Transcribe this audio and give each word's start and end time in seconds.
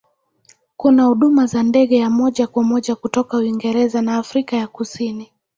Kuna 0.77 1.03
huduma 1.03 1.45
za 1.45 1.63
ndege 1.63 1.95
ya 1.97 2.09
moja 2.09 2.47
kwa 2.47 2.63
moja 2.63 2.95
kutoka 2.95 3.37
Uingereza 3.37 4.01
na 4.01 4.17
Afrika 4.17 4.55
ya 4.57 4.67
Kusini. 4.67 5.33